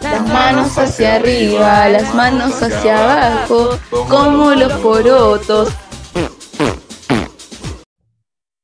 [0.00, 5.70] Las manos hacia arriba, las manos hacia abajo, como los porotos.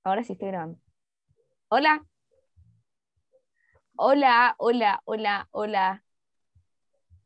[0.04, 0.78] Ahora sí estoy grabando.
[1.68, 2.04] Hola.
[3.96, 6.04] Hola, hola, hola, hola.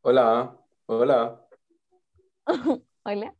[0.01, 1.45] Hola, hola.
[3.03, 3.33] Hola.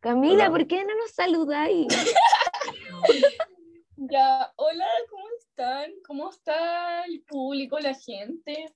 [0.00, 0.50] Camila, Hola.
[0.50, 1.88] ¿por qué no nos saludáis?
[4.10, 5.90] Ya, hola, ¿cómo están?
[6.04, 8.74] ¿Cómo está el público, la gente?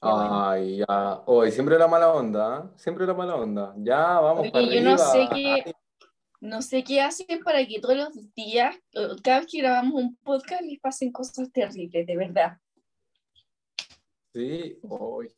[0.00, 1.22] Ay, ya.
[1.26, 2.68] Hoy siempre la mala onda, ¿eh?
[2.76, 3.74] Siempre la mala onda.
[3.78, 5.74] Ya, vamos Oye, para yo no sé qué,
[6.40, 10.16] no sé qué hacen para que todos los días, o cada vez que grabamos un
[10.16, 12.58] podcast, les pasen cosas terribles, de verdad.
[14.32, 15.32] Sí, hoy.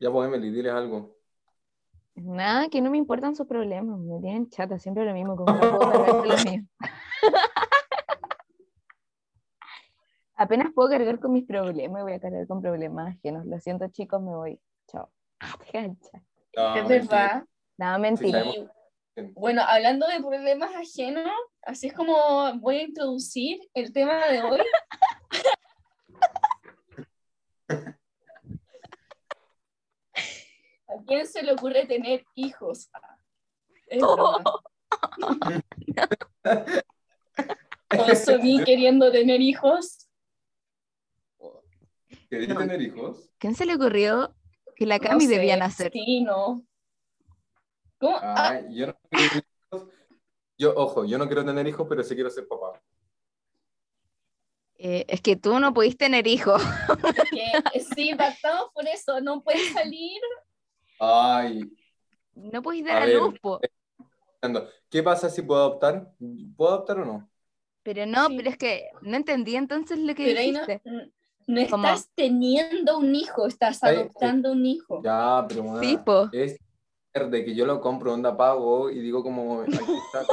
[0.00, 1.16] Ya pues, Emily, diles algo.
[2.14, 3.98] Nada, que no me importan sus problemas.
[3.98, 5.36] Me tienen chata, siempre lo mismo.
[5.36, 6.64] Como no puedo cargar con los míos.
[10.42, 13.46] Apenas puedo cargar con mis problemas, voy a cargar con problemas ajenos.
[13.46, 14.60] Lo siento, chicos, me voy.
[14.88, 15.08] Chao.
[16.54, 17.44] No, es verdad.
[17.78, 18.44] Nada, Sí, mentira.
[19.32, 21.30] Bueno, hablando de problemas ajenos,
[21.62, 22.14] así es como
[22.58, 24.60] voy a introducir el tema de hoy.
[30.88, 32.90] ¿A quién se le ocurre tener hijos?
[33.86, 34.42] Es broma.
[37.98, 40.01] O Soní queriendo tener hijos.
[42.32, 42.56] ¿Querés No.
[42.56, 43.30] tener hijos?
[43.36, 44.34] ¿Quién se le ocurrió
[44.74, 45.92] que la No Cami sé, debía nacer?
[45.92, 46.64] Sí, no.
[47.98, 48.16] ¿Cómo?
[48.22, 49.88] Ah, Ay, yo no quiero tener hijos.
[50.56, 52.80] Yo, ojo, yo no quiero tener hijos, pero sí quiero ser papá.
[54.78, 56.62] Eh, es que tú no pudiste tener hijos.
[57.30, 57.52] que,
[57.94, 59.20] sí, partamos por eso.
[59.20, 60.18] No puede salir.
[60.98, 61.70] Ay,
[62.34, 63.16] No A dar a, ver.
[63.20, 63.60] luz, po.
[64.88, 66.14] ¿qué pasa si puedo adoptar?
[66.56, 67.30] ¿Puedo adoptar o no?
[67.82, 68.36] Pero no, Sí.
[68.38, 71.12] pero es que no entendí entonces lo que Pero ahí no, dijiste.
[71.46, 71.86] No ¿Cómo?
[71.86, 75.02] estás teniendo un hijo, estás Ay, adoptando un hijo.
[75.02, 75.98] Ya, pero Sí,
[76.32, 76.58] es
[77.30, 80.24] de que yo lo compro, onda pago y digo como, aquí está,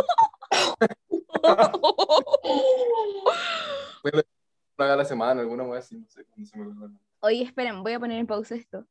[4.75, 6.97] paga la semana, alguna vez así, no sé, cuándo se me.
[7.21, 8.85] Oye, esperen, voy a poner en pausa esto.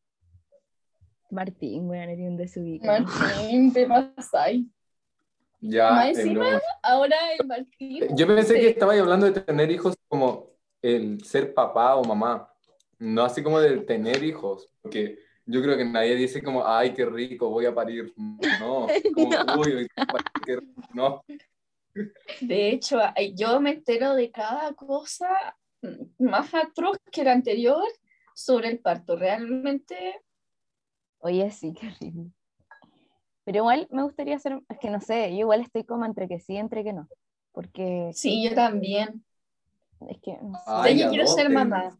[1.30, 3.06] Martín, voy a ir un desubicado.
[3.06, 4.66] Martín, te pasáis.
[5.60, 6.60] Ya, Más encima.
[6.82, 8.16] Ahora el Martín.
[8.16, 8.60] Yo pensé sí.
[8.60, 10.50] que estabas hablando de tener hijos como
[10.82, 12.50] el ser papá o mamá,
[12.98, 17.06] no así como de tener hijos, porque yo creo que nadie dice como, ay, qué
[17.06, 18.12] rico, voy a parir.
[18.16, 19.58] No, como, No.
[19.60, 19.88] uy,
[20.44, 20.82] qué rico".
[20.94, 21.24] no.
[22.40, 22.98] De hecho,
[23.34, 25.28] yo me entero de cada cosa
[26.18, 27.82] más atroz que la anterior
[28.34, 29.16] sobre el parto.
[29.16, 30.22] Realmente,
[31.20, 32.30] Oye, sí, qué horrible.
[33.44, 36.38] Pero igual me gustaría hacer, es que no sé, yo igual estoy como entre que
[36.38, 37.08] sí, entre que no.
[37.52, 39.24] Porque sí, yo también.
[40.06, 40.64] Es que no sé.
[40.66, 41.98] Ay, yo quiero ser mamá.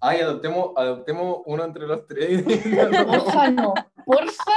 [0.00, 2.42] Ay, adoptemos, adoptemos uno entre los tres.
[3.06, 3.74] Porfa, no.
[4.04, 4.56] Porfa,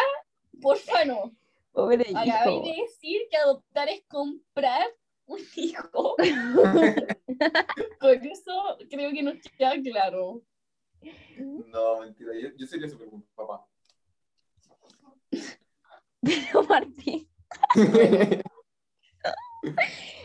[0.62, 1.31] porfa, no.
[1.72, 2.63] Pobre Acabé hijo.
[2.66, 4.88] de decir que adoptar es comprar
[5.25, 6.16] un hijo.
[8.00, 10.41] Con eso creo que nos queda claro.
[11.38, 13.66] No, mentira, yo, yo sería súper papá.
[16.22, 17.29] Pero Martín.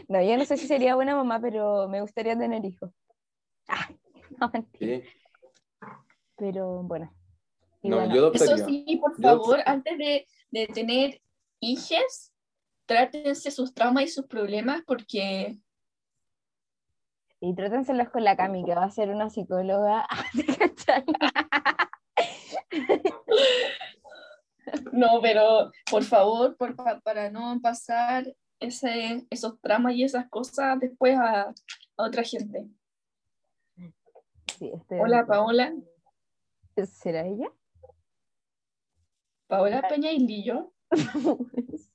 [0.09, 2.91] No, yo no sé si sería buena mamá, pero me gustaría tener hijos.
[3.69, 3.89] Ah,
[4.41, 5.05] no, mentira.
[5.05, 5.09] Sí.
[6.37, 7.13] Pero bueno.
[7.83, 11.21] Y No, bueno, yo Eso sí, por Yo- favor, antes de, de tener
[11.61, 12.33] hijos,
[12.87, 15.59] trátense sus traumas y sus problemas porque
[17.41, 20.07] Y trátenselos con la Cami, que va a ser una psicóloga.
[24.93, 28.25] No, pero por favor, por, pa- para no pasar
[28.63, 31.55] ese, esos traumas y esas cosas después a, a
[31.97, 32.67] otra gente.
[34.59, 35.27] Sí, estoy Hola.
[35.27, 35.73] Paola.
[36.87, 37.51] ¿Será ella?
[39.47, 40.73] Paola Peñailillo.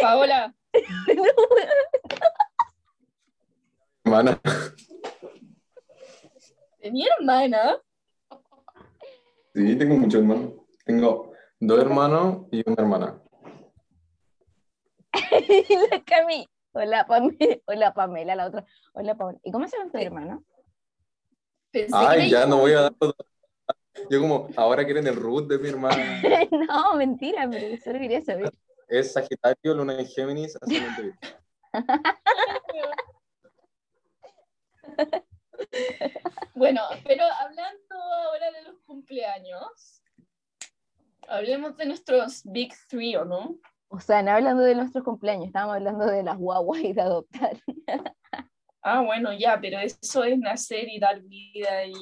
[0.00, 0.54] Paola,
[4.04, 4.40] Hermana.
[6.90, 7.80] mi hermana.
[9.54, 10.52] Sí, tengo muchos hermanos.
[10.84, 13.22] Tengo dos hermanos y una hermana.
[15.90, 16.48] la Cami.
[16.72, 17.36] Hola, Pame-
[17.66, 18.64] Hola, Pamela, la otra.
[18.92, 19.40] Hola, Pamela.
[19.42, 20.44] ¿Y cómo se llama tu hermano?
[21.70, 22.94] Pensé Ay, ya no voy a dar.
[24.10, 26.22] Yo como, ahora quieren el root de mi hermana.
[26.50, 28.52] no, mentira, pero solo quería saber.
[28.88, 31.18] Es Sagitario, Luna en Géminis, ascendente.
[36.54, 40.02] Bueno, pero hablando ahora de los cumpleaños,
[41.28, 43.58] hablemos de nuestros Big Three, ¿o no?
[43.88, 47.56] O sea, no hablando de nuestros cumpleaños, estábamos hablando de las guaguas y de adoptar.
[48.82, 51.92] Ah, bueno, ya, pero eso es nacer y dar vida y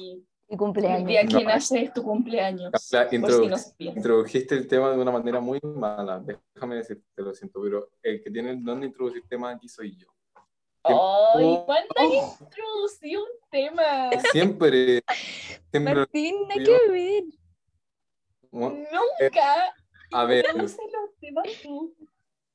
[0.47, 1.07] Y el cumpleaños.
[1.07, 1.49] día que No.
[1.49, 2.71] naces es tu cumpleaños.
[2.79, 3.97] Si introdu- no sabían.
[3.97, 6.23] introdujiste el tema de una manera muy mala.
[6.55, 9.95] Déjame decirte, lo siento, pero el que tiene el don de introducir temas aquí soy
[9.97, 10.07] yo.
[10.83, 11.63] Ay, Oh.
[11.65, 14.11] ¿cuándo has introducido un tema?
[14.31, 15.01] Siempre,
[15.71, 17.23] siempre Martín, Yo- que ver.
[18.51, 19.73] Nunca.
[20.15, 20.45] A ver.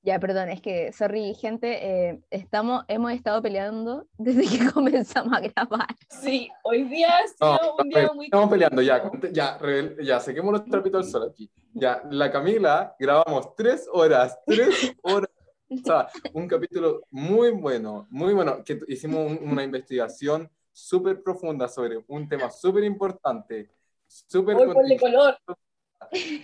[0.03, 5.41] Ya, perdón, es que, sorry, gente, eh, estamos, hemos estado peleando desde que comenzamos a
[5.41, 5.87] grabar.
[6.09, 9.59] Sí, hoy día ha No, sido un a ver, día muy estamos peleando, ya, ya,
[9.59, 11.51] rebel- ya, saquemos los trapitos al sol aquí.
[11.75, 14.69] Ya, la Camila, grabamos tres horas, tres
[15.03, 15.31] horas.
[15.71, 21.69] O sea, un capítulo muy bueno, muy bueno, que hicimos un- una investigación súper profunda
[21.69, 23.71] sobre un tema súper importante,
[24.07, 24.57] súper
[24.99, 25.37] color.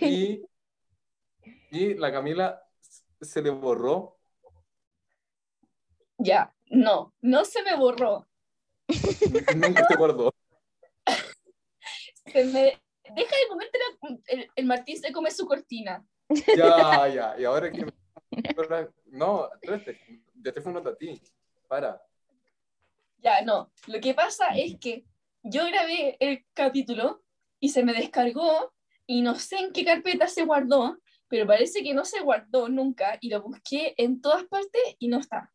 [0.01, 0.45] y,
[1.71, 2.61] y la Camila
[3.21, 4.17] se le borró.
[6.17, 8.27] Ya, no, no se me borró.
[9.55, 10.33] Nunca se acordó.
[12.25, 12.81] Se me...
[13.15, 16.05] Deja de comerte la- el, el Martín se come su cortina.
[16.55, 17.85] Ya, ya, y ahora que...
[19.05, 21.21] No, ya te fue nota a ti,
[21.67, 22.01] para.
[23.19, 23.71] Ya, no.
[23.87, 25.05] Lo que pasa es que
[25.43, 27.23] yo grabé el capítulo
[27.59, 28.73] y se me descargó
[29.05, 33.17] y no sé en qué carpeta se guardó, pero parece que no se guardó nunca
[33.21, 35.51] y lo busqué en todas partes y no está.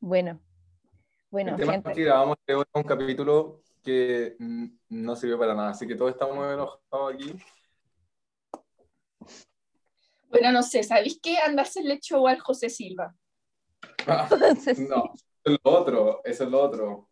[0.00, 0.40] Bueno,
[1.30, 1.90] bueno, el tema gente.
[1.90, 2.36] es que grabamos
[2.74, 4.36] un capítulo que
[4.88, 7.34] no sirvió para nada, así que todos estamos muy enojados aquí.
[10.28, 11.38] Bueno, no sé, ¿sabéis qué?
[11.38, 13.14] Andarse el lecho al José Silva.
[14.06, 14.28] Ah,
[14.78, 17.08] no, eso es lo otro, eso es lo otro.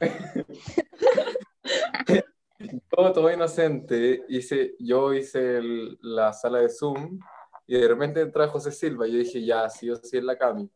[2.60, 7.18] yo, todo inocente, hice, yo hice el- la sala de Zoom
[7.66, 10.36] y de repente entra José Silva y yo dije, ya, sí o sí es la
[10.36, 10.68] Cami.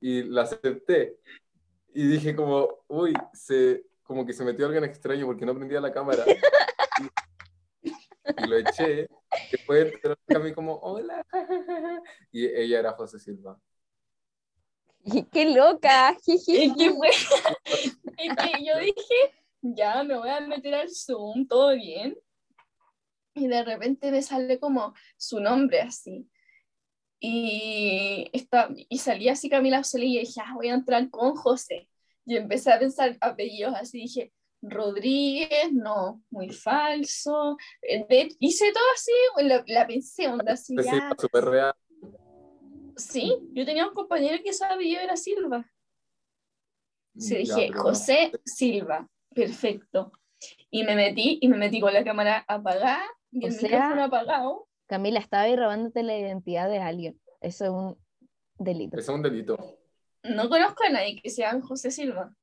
[0.00, 1.18] Y la acepté.
[1.94, 5.92] Y dije como, uy, se, como que se metió alguien extraño porque no prendía la
[5.92, 6.24] cámara.
[7.82, 7.84] Y,
[8.44, 9.08] y lo eché.
[9.50, 11.24] Después entró la Cami como, hola.
[12.30, 13.58] Y ella era José Silva.
[15.32, 16.16] ¡Qué loca!
[16.26, 17.08] Es que, fue-
[18.18, 19.34] es que yo dije,
[19.64, 22.16] ya me voy a meter al Zoom, todo bien.
[23.34, 26.28] Y de repente me sale como su nombre así.
[27.18, 31.88] Y, está, y salía así Camila Solís y dije, ah, voy a entrar con José.
[32.26, 37.56] Y empecé a pensar apellidos así, dije, Rodríguez, no, muy falso.
[37.82, 39.12] Eh, de- hice todo así,
[39.46, 40.92] la, la pensé, onda así, José ya.
[41.00, 41.74] Silva, súper real.
[42.96, 45.66] Sí, yo tenía un compañero que apellido era Silva.
[47.16, 47.82] Sí, Ya, dije, pero no.
[47.82, 50.12] José Silva, perfecto.
[50.70, 54.04] Y me metí, y me metí con la cámara apagada y O el sea- micrófono
[54.04, 54.68] apagado.
[54.86, 57.20] Camila, estaba ahí robándote la identidad de alguien.
[57.40, 57.98] Eso es un
[58.58, 58.98] delito.
[58.98, 59.56] Eso es un delito.
[60.22, 62.34] No conozco a nadie que se llame José Silva.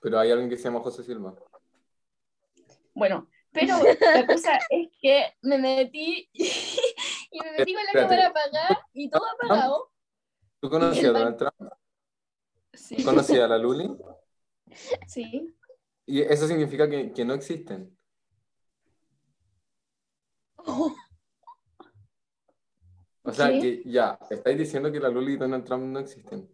[0.00, 1.34] Pero hay alguien que se llama José Silva.
[2.94, 3.76] Bueno, pero
[4.14, 8.08] la cosa es que me metí y me metí con la Espérate.
[8.08, 9.90] cámara apagada y todo apagado.
[10.60, 11.72] ¿Tú conocías a Donald Trump?
[12.74, 13.90] Sí, ¿Conocías a la Luli?
[15.06, 15.54] Sí.
[16.06, 17.96] Y eso significa que, que no existen.
[23.24, 23.60] O sea, ¿Qué?
[23.60, 26.48] que ya, estáis diciendo que la Luli y Donald Trump no existen.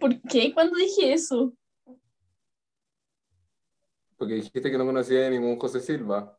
[0.00, 0.52] ¿Por qué?
[0.52, 1.54] ¿Cuándo dije eso?
[4.16, 6.36] Porque dijiste que no conocías a ningún José Silva.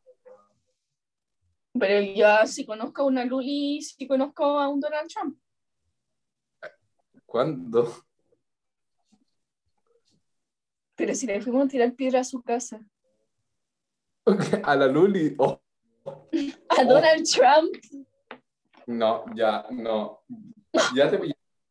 [1.80, 5.40] Pero yo sí conozco a una Luli, sí conozco a un Donald Trump.
[7.26, 8.07] ¿Cuándo?
[10.98, 12.82] Pero si le fuimos a tirar piedra a su casa.
[14.64, 15.34] A la Luli.
[15.38, 15.62] Oh,
[16.78, 17.74] A Donald Trump.
[18.88, 20.24] no, ya, no.
[20.96, 21.20] Ya te.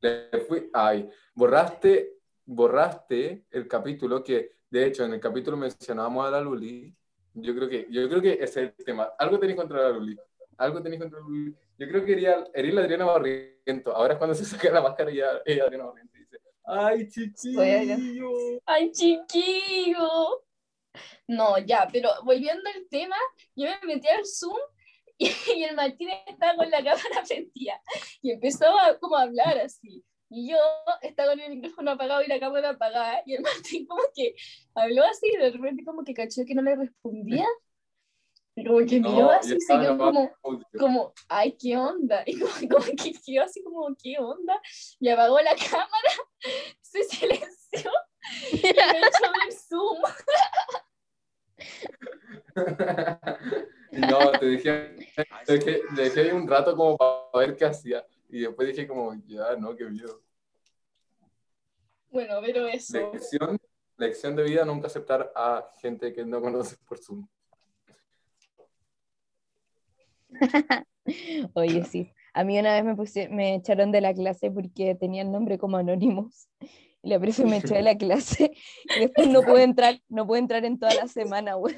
[0.00, 2.14] Le fui- Ay, borraste,
[2.44, 6.94] borraste el capítulo que, de hecho, en el capítulo mencionábamos a la Luli.
[7.34, 9.10] Yo creo que, yo creo que ese es el tema.
[9.18, 10.16] Algo tenéis contra la Luli.
[10.58, 11.54] Algo tenéis contra la Luli.
[11.78, 12.12] Yo creo que
[12.54, 13.94] eres la Adriana Barriento.
[13.94, 16.15] Ahora es cuando se saca la máscara y ella, Adriana Barriento
[16.66, 18.60] ¡ay, chiquillo!
[18.66, 20.42] ¡Ay, chiquillo!
[21.28, 23.16] No, ya, pero volviendo al tema,
[23.54, 24.56] yo me metí al Zoom
[25.18, 27.80] y, y el Martínez estaba con la cámara prendida
[28.22, 30.04] y empezó a, como a hablar así.
[30.28, 30.56] Y yo
[31.02, 34.34] estaba con el micrófono apagado y la cámara apagada y el Martín como que
[34.74, 37.46] habló así y de repente como que cachó que no le respondía.
[38.58, 40.32] Y como que miró No, así se quedó como,
[40.78, 42.24] como, ay, ¿qué onda?
[42.26, 44.60] Y como, como que quedó así como, ¿qué onda?
[44.98, 46.12] Y apagó la cámara,
[46.80, 47.90] se silenció
[48.52, 50.02] y me echó del Zoom.
[53.92, 54.96] No, te dije,
[55.44, 58.06] te dejé, te dejé ahí un rato como para ver qué hacía.
[58.30, 60.22] Y después dije como, ya, no, qué miedo.
[62.08, 63.10] Bueno, pero eso.
[63.12, 63.60] Lección,
[63.98, 67.28] lección de vida, nunca aceptar a gente que no conoces por Zoom.
[71.54, 72.12] Oye, sí.
[72.34, 75.58] A mí una vez me, puse- me echaron de la clase porque tenía el nombre
[75.58, 76.48] como Anonymous.
[77.02, 78.52] Y la profe me echó de la clase
[78.96, 81.76] y después no pude entrar, no pude entrar en toda la semana, weón.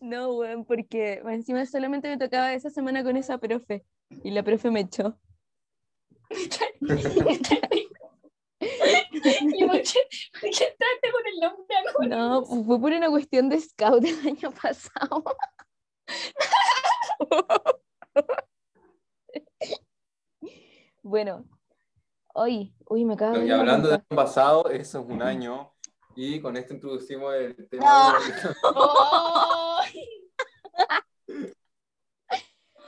[0.00, 3.84] No, weón, porque encima solamente me tocaba esa semana con esa profe.
[4.22, 5.18] Y la profe me echó.
[9.12, 10.00] ¿Y por qué,
[10.40, 12.16] por qué entraste con el nombre anónimo?
[12.16, 15.24] No, fue por una cuestión de scout del año pasado.
[21.02, 21.44] bueno,
[22.34, 25.72] hoy, uy, me acabo de Y hablando del año pasado, eso es un año.
[26.16, 28.18] Y con esto introducimos el tema No.
[28.24, 29.80] de- ¡Oh!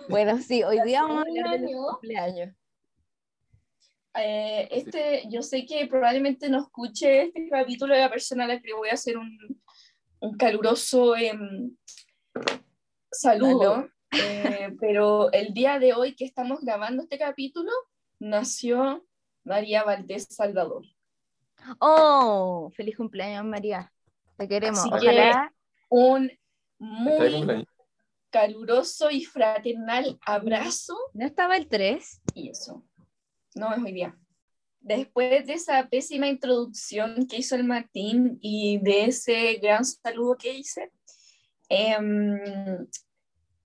[0.09, 2.55] Bueno, sí, hoy día vamos a hablar de los cumpleaños.
[4.19, 8.61] Eh, este, yo sé que probablemente no escuche este capítulo de la persona a la
[8.61, 9.37] que le voy a hacer un,
[10.21, 11.77] un caluroso em,
[13.11, 17.71] saludo, eh, pero el día de hoy que estamos grabando este capítulo
[18.19, 19.05] nació
[19.45, 20.85] María Valdés Salvador.
[21.79, 23.93] Oh, feliz cumpleaños, María.
[24.37, 24.81] Te queremos.
[24.81, 25.53] Así que- Ojalá.
[25.89, 27.67] Un ¿Está de muy
[28.31, 32.23] caluroso y fraternal abrazo ¿No estaba el 3?
[32.35, 32.85] y eso.
[33.57, 34.17] No es hoy día.
[34.81, 40.53] Después de esa pésima introducción que hizo el Martín y de ese gran saludo que
[40.55, 40.93] hice,
[41.69, 42.87] em,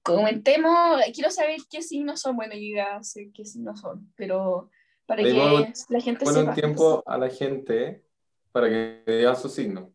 [0.02, 4.72] comentemos, quiero saber qué signos son, bueno, yo ya sé qué signos son, pero
[5.06, 6.40] para que Dimos- la gente sepa.
[6.50, 8.04] un tiempo a la gente
[8.52, 9.92] para que diga su signo.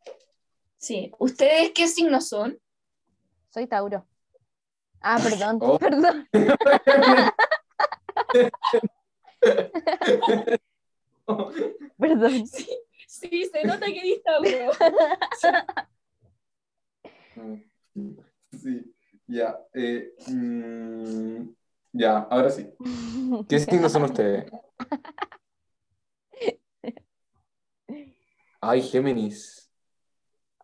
[0.76, 2.60] Sí, ¿ustedes qué signos son?
[3.48, 4.06] Soy Tauro.
[5.00, 5.78] Ah, perdón, Oh.
[5.78, 6.28] perdón.
[11.98, 12.46] Perdón.
[12.46, 12.68] Sí,
[13.06, 14.70] sí, se nota que eres Tauro.
[18.52, 18.94] Sí,
[19.26, 19.58] ya.
[19.74, 21.48] eh, mm,
[21.92, 22.68] ya, ahora sí.
[23.48, 24.50] ¿Qué signos son ustedes?
[28.60, 29.70] Ay, Géminis.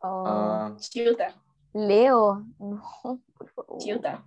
[0.01, 1.41] Oh, Ah, Chuta,
[1.73, 2.45] Leo.
[2.59, 2.83] No,
[3.39, 3.79] por favor.
[3.79, 4.25] chuta.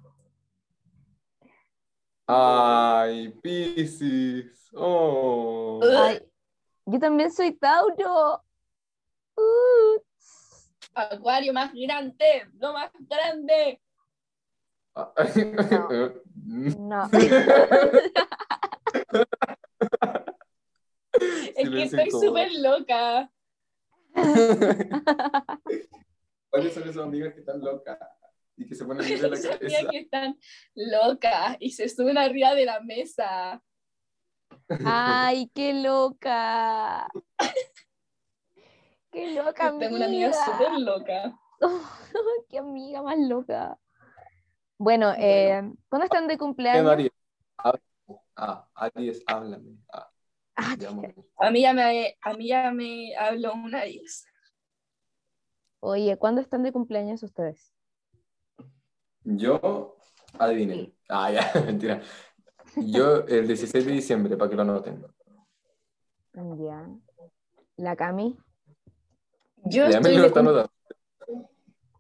[2.28, 4.70] Ay, Piscis.
[4.74, 5.82] Oh.
[5.84, 6.20] Ay,
[6.86, 8.44] yo también soy Tauro.
[9.38, 10.00] Uh,
[10.94, 13.82] Acuario más grande, lo más grande.
[16.46, 17.10] no.
[21.56, 23.32] Es que estoy súper loca.
[26.50, 27.98] ¿Cuáles son esas amigas que están locas
[28.58, 29.90] y que se ponen en la Sabía cabeza?
[29.92, 30.38] que están
[30.76, 33.62] locas y se suben arriba de la mesa.
[34.86, 37.08] Ay, qué loca.
[39.12, 40.46] Qué loca, Tengo una amiga amiga.
[40.46, 41.40] súper loca.
[42.50, 43.78] Qué amiga más loca.
[44.78, 46.86] Bueno, eh, ¿cuándo están de ¿Qué, cumpleaños?
[46.86, 47.10] María?
[48.36, 49.78] Ah, Aries, háblame.
[49.94, 50.10] Ah,
[50.58, 50.76] Ah.
[51.40, 54.26] A mí ya me, a mí ya me habló una vez.
[55.82, 57.75] Oye, ¿cuándo están de cumpleaños ustedes?
[59.26, 59.98] Yo,
[60.40, 60.94] adivinen.
[61.10, 62.02] Ah, ya, mentira.
[62.78, 65.04] Yo el 16 de diciembre, para que lo anoten.
[66.34, 66.90] Ya.
[67.78, 68.38] La Cami.
[69.66, 70.72] Yo La estoy Emily lo de está anotando.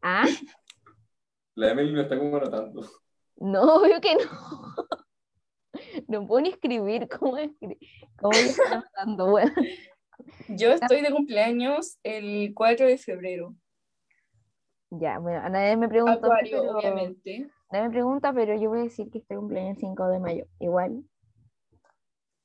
[0.01, 0.25] Ah,
[1.55, 2.88] La Emily lo está como anotando.
[3.38, 4.22] no, obvio que no.
[6.08, 7.08] No puedo ni escribir.
[7.10, 7.77] ¿Cómo, escri-
[8.17, 9.29] cómo estar anotando?
[9.29, 9.51] Bueno,
[10.50, 13.55] yo estoy de cumpleaños el 4 de febrero.
[14.92, 16.27] Ya, bueno, a nadie me preguntó.
[16.27, 17.50] Acuario, pero- obviamente.
[17.72, 20.46] Nadie me pregunta, pero yo voy a decir que estoy cumpleaños el 5 de mayo.
[20.60, 21.04] Igual.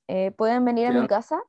[0.08, 1.06] Eh, ¿Pueden venir a mi ¿no?
[1.08, 1.40] casa?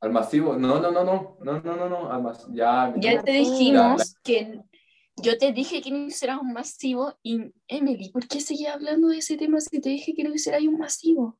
[0.00, 0.56] Al masivo.
[0.56, 1.36] No, no, no, no.
[1.40, 2.12] No, no, no, no.
[2.12, 2.46] Al mas...
[2.52, 3.22] Ya, Ya ya.
[3.22, 4.60] te dijimos que
[5.16, 9.18] yo te dije que no hicieras un masivo y Emily, ¿por qué seguías hablando de
[9.18, 11.38] ese tema si te dije que no hicieras un masivo?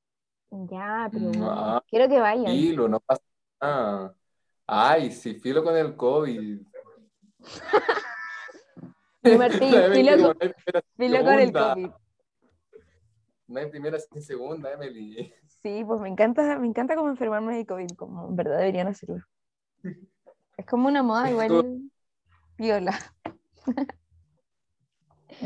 [0.50, 2.46] Ya, pero Mm, ah, quiero que vayan.
[2.46, 3.22] Filo, no pasa
[3.60, 4.14] nada.
[4.66, 6.60] Ay, sí, filo con el COVID.
[9.38, 11.74] Martín, filo con- no hay primera sin Filo con el segunda.
[11.74, 11.90] COVID.
[13.48, 15.34] No hay primera sin segunda, Emily.
[15.62, 19.24] Sí, pues me encanta, me encanta como enfermarme de COVID, como en verdad deberían hacerlo.
[20.56, 21.82] Es como una moda igual
[22.56, 22.98] viola.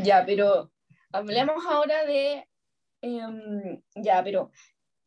[0.02, 0.70] Ya, pero
[1.12, 2.48] hablemos ahora de.
[3.02, 4.50] em, ya, pero.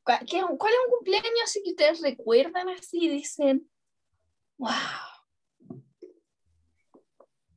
[0.04, 3.70] ¿cuál, qué- cuál es un cumpleaños así que ustedes recuerdan así y dicen.
[4.58, 4.70] ¡Wow!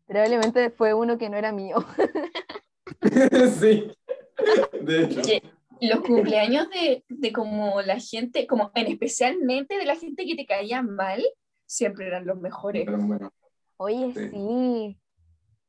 [0.07, 1.77] Probablemente fue uno que no era mío.
[3.61, 3.91] sí.
[4.81, 5.21] De hecho.
[5.81, 10.47] Los cumpleaños de, de como la gente, como en especialmente de la gente que te
[10.47, 11.25] caía mal,
[11.67, 12.85] siempre eran los mejores.
[12.87, 13.33] Pero bueno,
[13.79, 14.29] Oye, Sí.
[14.31, 14.99] sí.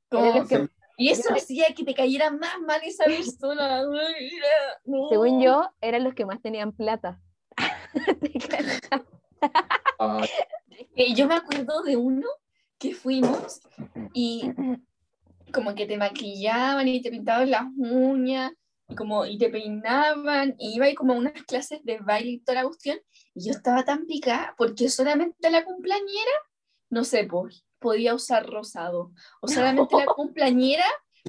[0.09, 3.81] Como- Era los que- y eso hacía que te cayera más mal esa persona.
[5.09, 7.19] Según yo, eran los que más tenían plata.
[9.99, 10.21] Ah,
[10.95, 12.27] Eh, yo me acuerdo de uno
[12.83, 13.61] que fuimos
[14.13, 14.51] y
[15.53, 18.51] como que te maquillaban y te pintaban las uñas
[18.89, 22.39] y como y te peinaban y iba ahí como a unas clases de baile y
[22.39, 22.97] toda la cuestión
[23.33, 26.31] y yo estaba tan picada porque solamente la cumpleañera,
[26.89, 30.85] no sé, pues, podía usar rosado o solamente la cumpleañera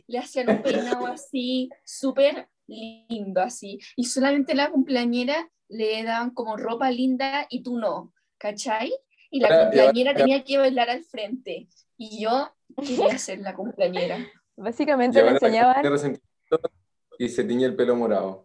[0.09, 6.57] le hacían un peinado así súper lindo así y solamente la cumpleañera le daban como
[6.57, 8.93] ropa linda y tú no, ¿cachai?
[9.35, 11.67] Y la cumpleañera tenía que bailar al frente.
[11.97, 14.25] Y yo quería ser la cumpleañera.
[14.55, 16.71] Básicamente le llevan a la enseñaban, resentimiento
[17.19, 18.45] y se tiñe el pelo morado.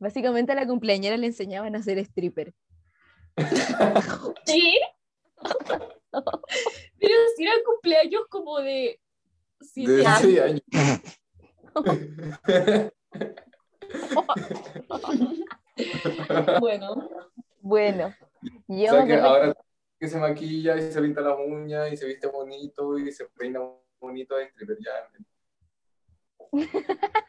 [0.00, 2.52] básicamente a la cumpleañera le enseñaban a ser stripper.
[4.44, 4.74] ¿Qué?
[6.98, 9.00] Pero si eran cumpleaños como de
[9.60, 10.20] siete De años.
[10.20, 10.62] seis años.
[16.60, 17.08] Bueno,
[17.60, 18.14] Bueno,
[18.68, 19.54] yo O sea me que ahora
[19.98, 23.60] que se maquilla y se pinta las uñas y se viste bonito y se peina
[23.98, 25.08] bonito es stripper ya.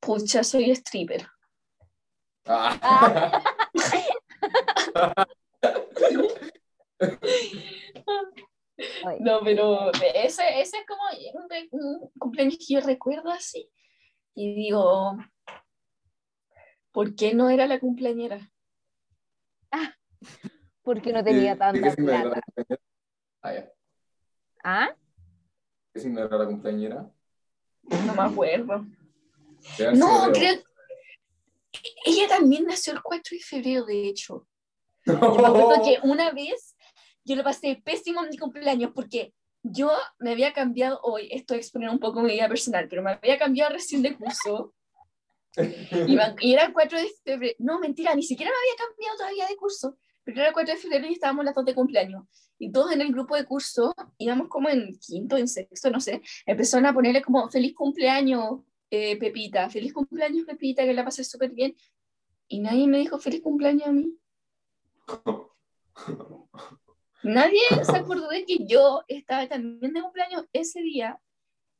[0.00, 1.26] pucha, soy stripper.
[2.46, 3.42] Ah.
[9.20, 11.02] No, pero ese, ese es como
[11.72, 13.70] un, cumpleaños que yo recuerdo así.
[14.34, 15.18] Y digo,
[16.92, 18.50] ¿por qué no era la cumpleañera?
[20.82, 22.40] Porque no tenía ¿Y- y tanta plata.
[23.42, 23.72] Ah, ya.
[24.62, 24.96] ¿Ah?
[25.92, 27.10] ¿Qué signo era la cumpleañera?
[27.82, 28.86] No me acuerdo.
[29.94, 30.60] No, creo
[32.04, 34.46] ella también nació el 4 de febrero, de hecho.
[35.06, 36.76] Yo me acuerdo que una vez
[37.24, 41.60] yo lo pasé pésimo en mi cumpleaños porque yo me había cambiado hoy, esto es
[41.60, 44.74] exponer un poco mi vida personal, pero me había cambiado recién de curso
[45.56, 47.54] y, y era el 4 de febrero.
[47.58, 51.12] No, mentira, ni siquiera me había cambiado todavía de curso, el 4 de febrero y
[51.12, 52.24] estábamos las dos de cumpleaños.
[52.58, 56.22] Y todos en el grupo de curso, íbamos como en quinto, en sexto, no sé,
[56.46, 61.50] empezaron a ponerle como feliz cumpleaños, eh, Pepita, feliz cumpleaños, Pepita, que la pasé súper
[61.50, 61.74] bien.
[62.48, 64.16] Y nadie me dijo feliz cumpleaños a mí.
[67.22, 71.20] Nadie se acordó de que yo estaba también de cumpleaños ese día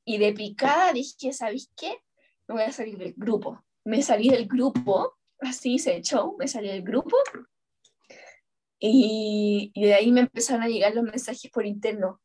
[0.05, 2.03] y de picada dije, ¿sabéis qué?
[2.47, 3.65] Me voy a salir del grupo.
[3.85, 7.17] Me salí del grupo, así se echó, me salí del grupo
[8.81, 12.21] y, y de ahí me empezaron a llegar los mensajes por interno.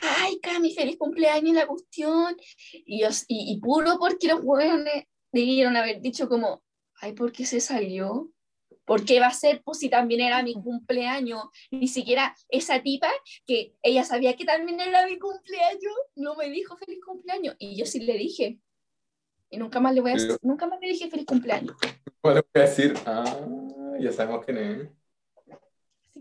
[0.00, 2.34] Ay, Cami, feliz cumpleaños la cuestión.
[2.72, 6.64] Y, yo, y, y puro porque los hueones debieron haber dicho como,
[7.00, 8.30] ay, ¿por qué se salió?
[8.84, 9.62] ¿Por qué va a ser?
[9.62, 11.44] Pues si también era mi cumpleaños.
[11.70, 13.08] Ni siquiera esa tipa
[13.46, 17.54] que ella sabía que también era mi cumpleaños, no me dijo feliz cumpleaños.
[17.58, 18.58] Y yo sí le dije.
[19.50, 21.76] Y nunca más le voy a Pero- nunca más le dije feliz cumpleaños.
[22.22, 22.94] ¿Cómo le voy a decir?
[23.04, 23.46] Ah,
[24.00, 24.88] ya sabemos quién es.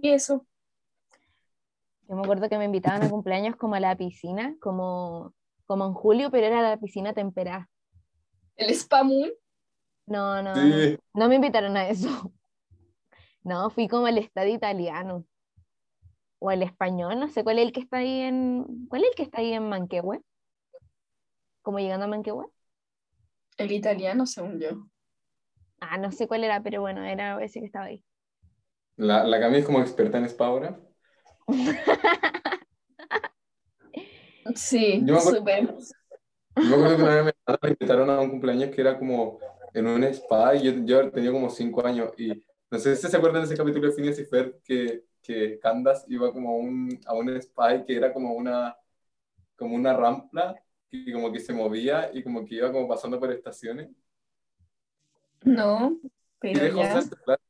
[0.02, 0.46] Que eso.
[2.08, 5.34] Yo me acuerdo que me invitaban a cumpleaños como a la piscina, como,
[5.66, 7.70] como en julio, pero era la piscina temperada.
[8.56, 9.32] El spa moon.
[10.08, 10.98] No, no, Sí.
[11.14, 12.08] no me invitaron a eso.
[13.44, 15.26] No, fui como al estadio italiano.
[16.38, 18.86] O al español, no sé cuál es el que está ahí en.
[18.88, 20.22] ¿Cuál es el que está ahí en Manquehue?
[21.64, 22.46] Como llegando a Manquehue.
[23.58, 24.86] El italiano, según yo.
[25.80, 28.04] Ah, no sé cuál era, pero bueno, era ese que estaba ahí.
[28.98, 30.80] La, la Cami es como experta en spa ahora.
[34.56, 35.76] Sí, Yo me acuerdo- súper.
[36.56, 39.40] Yo me acuerdo que una vez me invitaron a un cumpleaños que era como
[39.74, 43.18] en un spa y yo, yo tenía como cinco años y no sé si se
[43.18, 47.00] acuerdan de ese capítulo de Phineas y Ferb que, que Candace iba como a un,
[47.06, 48.76] a un spa y que era como una,
[49.56, 50.56] como una rampa
[50.92, 53.90] y como que se movía y como que iba como pasando por estaciones.
[55.44, 56.00] No,
[56.40, 57.02] pero ya.
[57.26, 57.42] claro.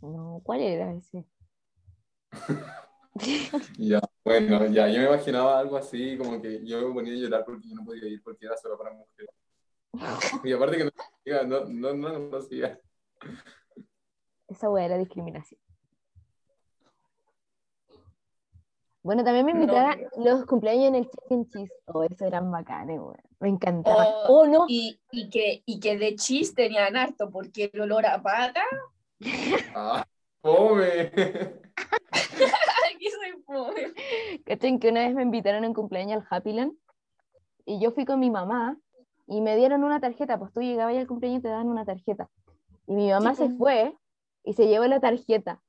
[0.00, 1.24] No, ¿cuál era ese?
[3.76, 7.44] Ya, bueno, ya yo me imaginaba algo así, como que yo me ponía a llorar
[7.44, 9.30] porque yo no podía ir porque era solo para mujeres.
[10.44, 12.78] Y aparte que no, conocía, no, no, no conocía.
[14.46, 15.60] Esa weá era discriminación.
[19.02, 21.72] Bueno, también me No, invitaban pero- los cumpleaños en el chicken cheese.
[21.86, 23.16] Oh, eso eran bacanes, weón.
[23.40, 24.06] Me encantaban.
[24.28, 24.64] Oh, Oh, no.
[24.68, 28.62] Y, y, que, y que de chis tenían harto, porque el olor a pata.
[29.74, 30.06] ¡Ah,
[30.40, 31.12] fome!
[32.94, 33.94] Aquí soy pobre.
[34.44, 34.78] ¿Cachai?
[34.78, 36.72] Que una vez me invitaron a un cumpleaños al Happy Land
[37.64, 38.76] y yo fui con mi mamá
[39.26, 42.28] y me dieron una tarjeta, pues tú llegabas al cumpleaños y te daban una tarjeta.
[42.86, 43.94] Y mi mamá Sí, se fue
[44.44, 45.60] y se llevó la tarjeta.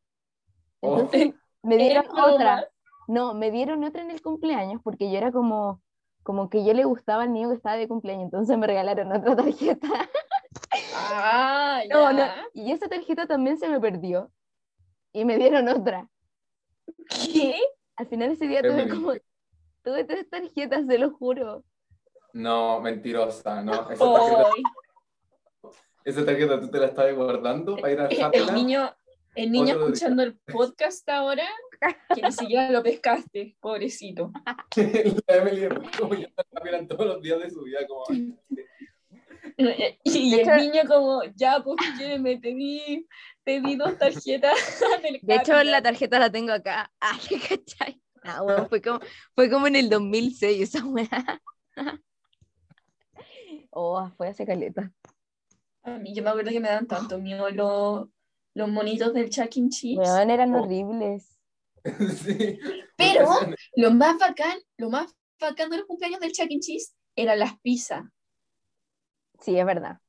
[0.80, 1.00] Oh.
[1.00, 2.70] Entonces me dieron otra.
[3.08, 5.82] No, me dieron otra en el cumpleaños porque yo era como,
[6.24, 9.36] como que yo le gustaba al niño que estaba de cumpleaños, entonces me regalaron otra
[9.36, 9.88] tarjeta.
[11.12, 12.46] Ah, No, no, ya.
[12.54, 14.32] y esa tarjeta también se me perdió
[15.14, 16.08] y me dieron otra.
[17.10, 17.56] ¿Qué?
[17.96, 19.14] Al final ese día tuve como,
[19.84, 21.64] tuve tres tarjetas, se lo juro.
[22.34, 23.90] No, mentirosa, no.
[23.92, 24.64] Esa tarjeta, Ay,
[26.06, 28.54] esa tarjeta tú te la estabas guardando para ir a el Happyland.
[28.58, 28.96] niño,
[29.36, 29.94] el niño Otro día.
[29.94, 31.48] escuchando el podcast ahora,
[32.16, 34.32] que ni siquiera lo pescaste, pobrecito.
[35.28, 35.68] La Emily
[36.00, 38.04] como yo Happyland todos los días de su vida, como
[40.04, 41.78] Y De el hecho- niño como, ya, pues,
[42.20, 43.06] me pedí,
[43.44, 44.56] pedí dos tarjetas
[45.04, 46.92] del De hecho, la tarjeta la tengo acá.
[47.02, 47.18] Ah,
[47.48, 48.02] ¿cachai?
[48.24, 49.00] Ah, bueno, fue como,
[49.36, 51.42] fue como en el 2006 esa weá.
[53.72, 54.92] Oh, fue hace caleta.
[55.84, 58.08] A mí, yo me acuerdo que me dan tanto miedo los,
[58.56, 59.70] los monitos del Chuck E.
[59.70, 59.98] Cheese.
[60.00, 60.64] Weón, eran Oh.
[60.64, 61.38] horribles.
[62.24, 62.60] sí.
[62.98, 63.30] Pero-
[63.76, 66.60] Lo más bacán, lo más bacán de los cumpleaños del Chuck E.
[66.60, 68.04] Cheese eran las pizzas.
[69.42, 70.00] Sí, es verdad.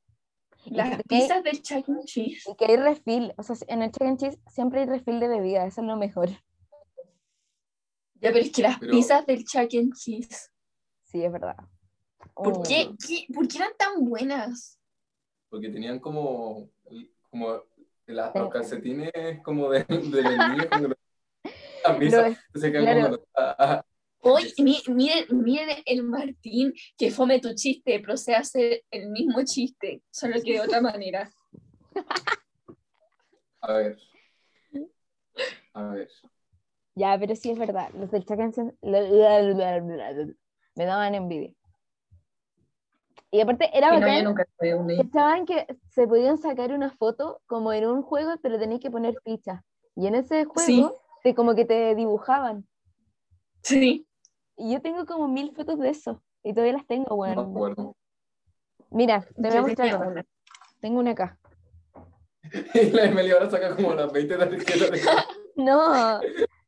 [0.66, 2.05] Las pizzas del Chuck E.
[2.05, 2.51] Cheese.
[2.51, 3.33] Y que hay refil.
[3.38, 4.16] O sea, en el Chuck E.
[4.16, 5.64] Cheese siempre hay refil de bebida.
[5.66, 6.29] Eso es lo mejor.
[8.16, 9.88] Ya, pero es que las Pero- pizzas del Chuck E.
[9.95, 10.51] Cheese.
[11.05, 11.57] Sí, es verdad.
[12.35, 12.62] ¿Por Oh.
[12.62, 14.79] qué, qué- ¿Por qué eran tan buenas?
[15.49, 16.69] Porque tenían como,
[17.31, 17.62] como
[18.07, 18.38] la- Sí.
[18.38, 19.12] los calcetines
[19.43, 20.66] como de, de los niños.
[21.85, 22.14] como
[22.55, 23.25] Se claro.
[23.35, 23.85] ah, ah.
[24.22, 29.42] Hoy, mi- miren, miren el Martín, que fome tu chiste, procede a hacer el mismo
[29.44, 31.30] chiste, solo que de otra manera.
[33.62, 33.98] A ver.
[35.74, 36.09] A ver.
[36.94, 37.88] Ya, pero sí es verdad.
[37.94, 38.24] Los del
[38.83, 40.35] la-
[40.76, 41.54] me daban envidia.
[43.33, 44.22] Y aparte era Y no, bacán.
[44.22, 45.02] yo nunca.
[45.02, 49.14] Estaban que se podían sacar una foto como en un juego, pero tenías que poner
[49.24, 49.62] fichas.
[49.94, 50.88] Y en ese juego, Sí.
[51.22, 52.66] te, como que te dibujaban.
[53.62, 54.06] Sí.
[54.61, 56.23] Y yo tengo como mil fotos de eso.
[56.42, 57.40] Y todavía las tengo, bueno.
[57.40, 57.96] acuerdo.
[58.90, 60.27] Mira, te voy a mostrar una.
[60.81, 61.38] Tengo una acá.
[62.75, 65.01] Y la Emily ahora saca como las 20 tarjetas de
[65.57, 66.20] No,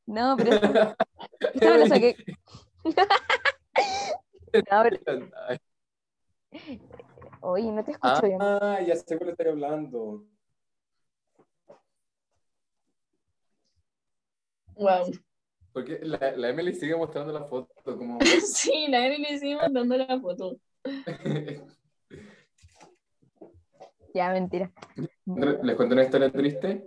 [0.06, 0.96] no, pero esta,
[1.60, 2.16] me la saqué.
[2.84, 5.28] No, pero-
[7.42, 8.38] Oye, no te escucho bien.
[8.40, 10.24] Ah, ya sé cuál estoy hablando.
[14.76, 15.12] Wow.
[15.72, 18.18] Porque la, la Emily sigue mostrando la foto como...
[18.44, 20.56] Sí, la Emily sigue mandando la foto.
[24.14, 24.70] Ya, mentira.
[25.24, 26.86] ¿Les cuento una historia triste?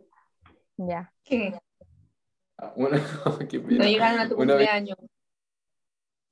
[0.78, 1.12] Ya.
[1.24, 1.58] ¿Qué?
[2.58, 3.02] Ah, Una...
[3.50, 4.98] qué No llegaron a tu Una vez- cumpleaños.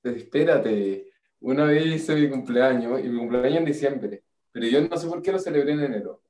[0.04, 1.08] Espérate.
[1.40, 5.22] Una vez hice mi cumpleaños y mi cumpleaños en diciembre, pero yo no sé por
[5.22, 6.22] qué lo celebré en enero.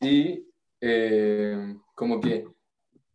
[0.00, 0.46] Y
[0.80, 2.46] eh, como que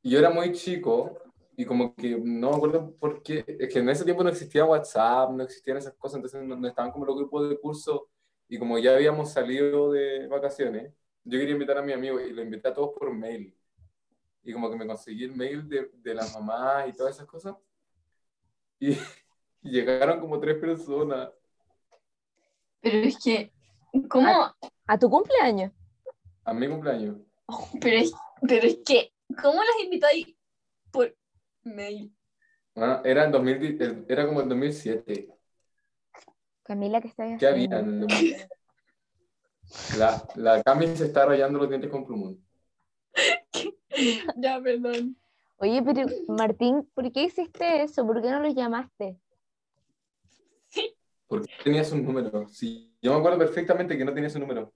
[0.04, 1.18] yo era muy chico
[1.58, 4.66] y como que no me acuerdo por qué, es que en ese tiempo no existía
[4.66, 8.10] WhatsApp, no existían esas cosas, entonces no, no estaban como los grupos de curso
[8.48, 12.44] y como ya habíamos salido de vacaciones, yo quería invitar a mi amigo y lo
[12.44, 13.56] invité a todos por mail.
[14.44, 17.56] Y como que me conseguí el mail de, de las mamás y todas esas cosas.
[18.80, 18.92] Y,
[19.64, 21.32] y llegaron como tres personas.
[22.82, 23.52] Pero es que,
[24.08, 24.54] ¿cómo?
[24.86, 25.72] ¿A tu cumpleaños?
[26.44, 27.18] A mi cumpleaños.
[27.82, 28.14] Pero es,
[28.48, 30.35] pero es que, ¿cómo las invitáis
[31.66, 32.14] mail?
[32.76, 35.30] Ah, era, en 2010 el- era como en 2007.
[36.64, 37.78] Camila, ¿qué estás ¿Qué haciendo?
[37.78, 37.80] había?
[37.80, 38.56] en el 2007?
[39.98, 42.40] La, la Cami se está rayando los dientes con plumón.
[44.38, 45.18] Ya, perdón.
[45.58, 48.06] Oye, pero Martín, ¿por qué hiciste eso?
[48.06, 49.18] ¿Por qué no los llamaste?
[51.28, 52.48] Porque tenía su número.
[52.50, 54.74] Sí, yo me acuerdo perfectamente que no tenía su número.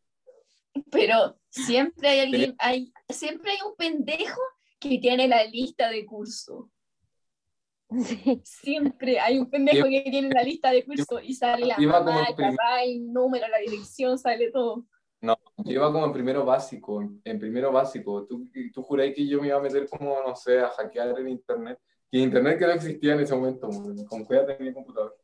[0.91, 4.39] Pero siempre hay alguien, hay, siempre hay un pendejo
[4.79, 6.69] que tiene la lista de curso.
[8.03, 8.39] Sí.
[8.43, 12.11] Siempre hay un pendejo que tiene la lista de curso y sale la Iba como
[12.11, 14.85] mamá, el prim- papá, el número, la dirección, sale todo.
[15.21, 17.01] Yo iba como en primero básico.
[17.23, 18.25] En, primero básico.
[18.25, 21.27] ¿Tú, tú juráis que yo me iba a meter como, no sé, a hackear el
[21.27, 21.79] internet.
[22.11, 23.67] Y internet que no existía en ese momento.
[23.69, 24.05] man.
[24.05, 25.17] Con cueva tenía computador.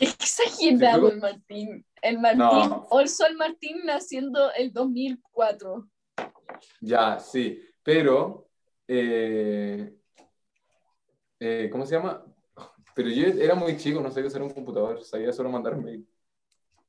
[0.00, 1.86] Exagerado Sí, el Martín.
[2.02, 2.38] El Martín,
[2.70, 2.86] No.
[2.90, 5.88] Orso el Martín naciendo el 2004.
[6.80, 8.47] Ya, sí, pero,
[8.88, 9.94] eh,
[11.40, 12.24] eh, ¿cómo se llama?
[12.94, 16.08] Pero yo era muy chico, no sabía usar un computador, sabía solo mandar mail.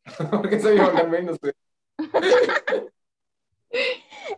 [0.32, 1.26] ¿Por qué sabía mandar mail?
[1.28, 1.54] No sé.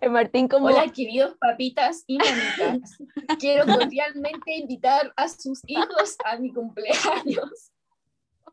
[0.02, 0.67] El Martín como...
[0.67, 2.97] Hola, queridos papitas y mamitas.
[3.39, 7.71] Quiero cordialmente invitar a sus hijos a mi cumpleaños.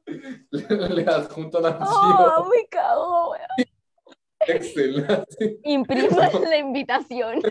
[0.06, 3.68] le, le adjunto un ¡Oh, archivo me cago, weón!
[4.46, 5.06] Excel.
[5.08, 5.60] así.
[5.64, 7.42] Imprima la invitación.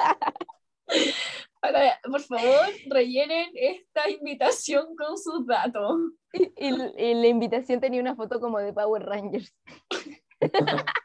[1.62, 5.98] Ahora, por favor, rellenen esta invitación con sus datos.
[6.32, 9.54] Y, y- y la invitación tenía una foto como de Power Rangers.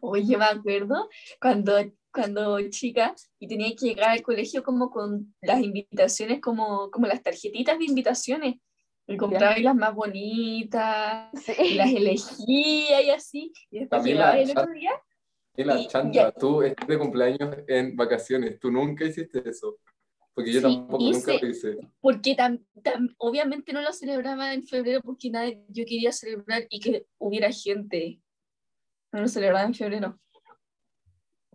[0.00, 1.08] Oye, me acuerdo
[1.40, 1.76] cuando,
[2.12, 7.22] cuando chica y tenía que llegar al colegio como con las invitaciones, como, como las
[7.22, 8.56] tarjetitas de invitaciones.
[9.06, 11.74] Y compraba las más bonitas, y Sí.
[11.74, 13.52] las elegía y así.
[13.70, 14.92] Y después llegaba el otro día.
[15.56, 16.32] Y la Y- chanta, ya.
[16.32, 19.78] tú estás de cumpleaños en vacaciones, tú nunca hiciste eso.
[20.34, 21.38] Porque yo Sí, tampoco nunca hice.
[21.40, 21.78] lo hice.
[22.00, 26.80] Porque tam- tam- obviamente no lo celebraba en febrero porque nadie, yo quería celebrar y
[26.80, 28.20] que hubiera gente.
[29.12, 30.18] No lo celebraba en febrero.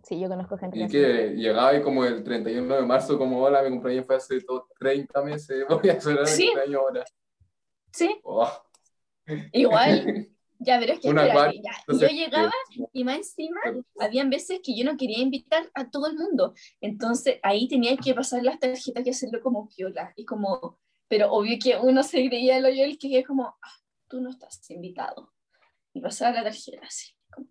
[0.02, 0.92] Sí, yo conozco gente Y así.
[0.92, 4.66] que llegaba y como el 31 de marzo, como hola, mi cumpleaños fue hace todo
[4.78, 6.44] 30 meses, voy a celebrar Sí.
[6.44, 7.04] mi cumpleaños ahora.
[7.92, 8.50] Sí, Oh,
[9.52, 10.26] igual.
[10.62, 11.70] Ya, pero es que Una espérate, cual- ya.
[11.80, 13.60] entonces, yo llegaba eh, y más encima
[13.98, 16.54] habían veces que yo no quería invitar a todo el mundo.
[16.82, 20.12] Entonces ahí tenía que pasar las tarjetas y hacerlo como piola.
[20.16, 23.72] Y como, pero obvio que uno se creía el hoyo el que es como, ah,
[24.06, 25.32] tú no estás invitado.
[25.94, 27.48] Y pasaba la tarjeta así, como,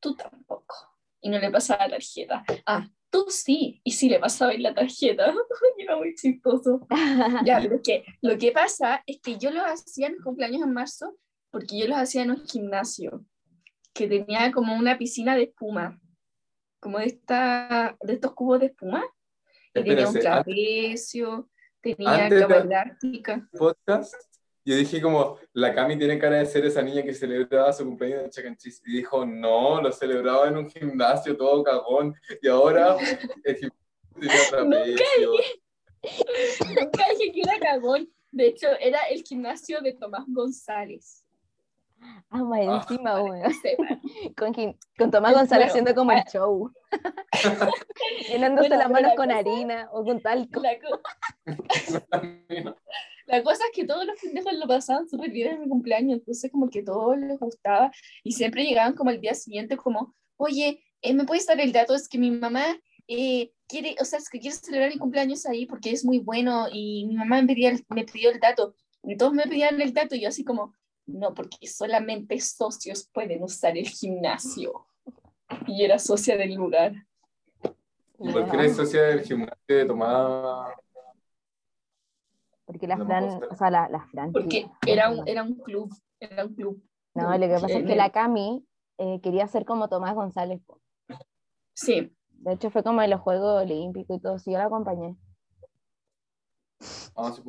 [0.00, 0.74] tú tampoco.
[1.20, 2.44] Y no le pasaba la tarjeta.
[2.64, 3.80] Ah, tú sí.
[3.82, 5.34] Y sí le pasaba la tarjeta.
[5.78, 6.86] Era muy chistoso.
[7.44, 10.62] Ya, pero es que lo que pasa es que yo lo hacía en mis cumpleaños
[10.62, 11.16] en marzo
[11.52, 13.24] porque yo los hacía en un gimnasio
[13.94, 16.00] que tenía como una piscina de espuma,
[16.80, 19.04] como de, esta, de estos cubos de espuma,
[19.74, 21.48] y tenía un trapecio,
[21.80, 23.48] tenía de- cama elástica.
[23.56, 24.14] podcast,
[24.64, 28.24] yo dije como, la Cami tiene cara de ser esa niña que celebraba su cumpleaños
[28.24, 28.80] en Chacan Cheese.
[28.86, 32.14] Y dijo, no, lo celebraba en un gimnasio todo cagón.
[32.40, 32.96] Y ahora
[33.44, 33.76] el gimnasio
[34.14, 35.30] tenía trapecio.
[36.80, 38.08] Nunca dije que era cagón.
[38.30, 41.21] De hecho, era el gimnasio de Tomás González.
[42.30, 42.86] Ah, más Ah.
[42.88, 43.20] encima,
[43.62, 44.00] sepan.
[44.36, 46.72] Con, quin- con Tomás González Bueno, haciendo como el show.
[48.28, 50.60] Llenándose Bueno, las manos la con cosa- harina o con talco.
[50.60, 51.00] La, co-
[53.26, 56.50] la cosa es que todos los pendejos lo pasaban súper bien en mi cumpleaños, entonces
[56.50, 57.90] como que a todos les gustaba
[58.24, 61.94] y siempre llegaban como al día siguiente como, oye, eh, ¿me puedes dar el dato?
[61.94, 62.64] Es que mi mamá
[63.08, 66.66] eh, quiere, o sea, es que quiere celebrar mi cumpleaños ahí porque es muy bueno
[66.72, 69.92] y mi mamá me, pedía el- me pidió el dato y todos me pedían el
[69.92, 70.74] dato y yo así como,
[71.12, 74.86] no, porque solamente socios pueden usar el gimnasio.
[75.66, 76.94] Y era socia del lugar.
[78.18, 80.74] ¿Y por qué eres socia del gimnasio de Tomás?
[82.64, 84.32] Porque la No Fran, o sea, la, la Fran.
[84.32, 86.82] Porque era un, era un club, era un club.
[87.14, 88.64] No, lo que pasa es que el- la Cami
[88.98, 90.60] eh, quería ser como Tomás González.
[91.74, 95.16] Sí, De hecho, fue como en los Juegos Olímpicos y todo, sí, yo la acompañé.
[97.14, 97.42] Ah, sí.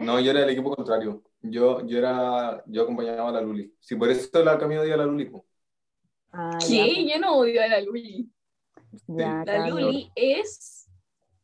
[0.00, 1.22] No, yo era del equipo contrario.
[1.42, 3.74] Yo, yo era, yo acompañaba a la Luli.
[3.80, 5.26] Sí, por eso la Cami odia a la Luli.
[5.26, 5.42] pues.
[6.32, 7.08] Ah, ya, ¿Qué?
[7.10, 8.30] Yo no odio a la Luli.
[8.90, 9.68] pues, ya, La.
[9.68, 10.88] Luli es.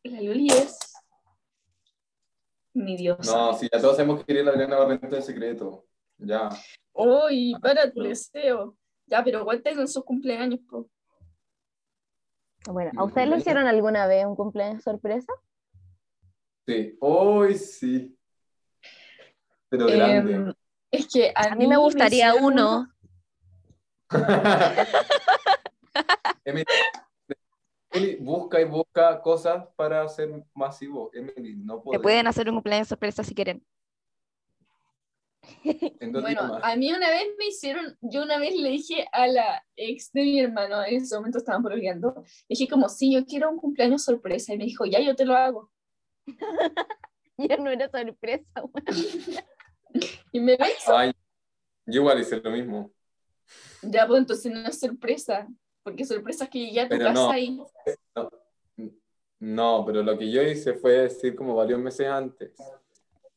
[0.03, 0.93] La Luli es.
[2.73, 3.35] Mi diosa.
[3.35, 5.85] No, sí, ya todos sabemos que quería la Adriana Barrenta en secreto.
[6.19, 6.49] Ya.
[6.93, 8.77] Uy, para tu deseo.
[9.07, 10.89] Ya, pero cuenten en sus cumpleaños, po.
[12.69, 15.31] Bueno, ¿a ustedes le hicieron alguna vez un cumpleaños sorpresa?
[16.65, 16.97] Sí.
[16.99, 18.16] Hoy sí.
[19.69, 20.33] Pero grande.
[20.33, 20.53] Em,
[20.91, 22.87] es que a, A mí me gustaría uno.
[26.45, 31.09] Emily, busca y busca cosas para ser masivo.
[31.13, 32.01] Emily, no Te puedo.
[32.01, 33.65] pueden hacer un cumpleaños sorpresa si quieren.
[36.11, 40.11] Bueno, a mí una vez me hicieron, yo una vez le dije a la ex
[40.11, 43.57] de mi hermano, en ese momento estaban pololeando, le dije como, sí, yo quiero un
[43.57, 45.71] cumpleaños sorpresa, y me dijo, ya, yo te lo hago.
[47.39, 48.83] Ya no era sorpresa, weón.
[50.31, 50.97] Y me lo hizo.
[50.97, 51.11] Ay,
[51.85, 52.91] yo igual hice lo mismo.
[53.81, 55.47] Ya, pues entonces no es sorpresa,
[55.83, 57.37] porque sorpresa es que llegué a tu Pero casa no.
[57.37, 57.61] y...
[59.39, 62.53] No, pero lo que yo hice fue decir como varios meses antes.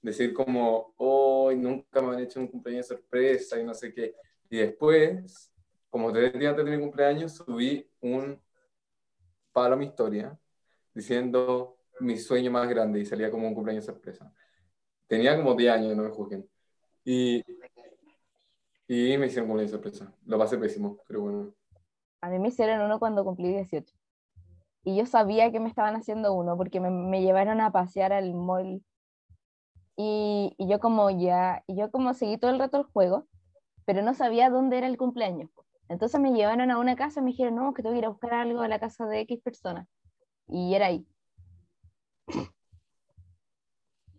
[0.00, 4.14] Decir como, hoy nunca me han hecho un cumpleaños sorpresa y no sé qué.
[4.48, 5.52] Y después,
[5.90, 8.40] como tres días antes de mi cumpleaños, subí un
[9.52, 10.38] palo a mi historia
[10.94, 14.32] diciendo mi sueño más grande y salía como un cumpleaños sorpresa.
[15.10, 16.48] Tenía como 10 años, no me juzguen.
[17.04, 17.42] Y,
[18.86, 20.14] y me hicieron cumpleaños sorpresa.
[20.24, 21.52] Lo pasé pésimo, pero bueno.
[22.20, 23.92] A mí me hicieron uno cuando cumplí 18.
[24.84, 28.34] Y yo sabía que me estaban haciendo uno porque me, me llevaron a pasear al
[28.34, 28.84] mall.
[29.96, 33.26] Y, y yo como ya, yo como seguí todo el rato el juego,
[33.86, 35.50] pero no sabía dónde era el cumpleaños.
[35.88, 38.10] Entonces me llevaron a una casa y me dijeron, no, que tengo que ir a
[38.10, 39.88] buscar algo a la casa de X persona.
[40.46, 41.04] Y era ahí.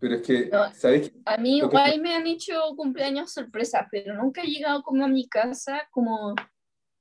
[0.02, 0.74] Pero es que, No.
[0.74, 1.20] ¿sabes qué?
[1.26, 5.08] A mí que- igual me han hecho cumpleaños sorpresa, pero nunca he llegado como a
[5.08, 6.34] mi casa como,